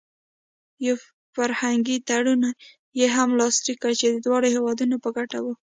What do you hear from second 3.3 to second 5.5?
لاسلیک کړ چې د دواړو هېوادونو په ګټه و.